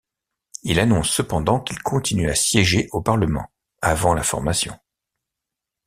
[0.63, 3.51] Il annonce cependant qu'il continue à siéger au parlement
[3.83, 4.75] avant la formation.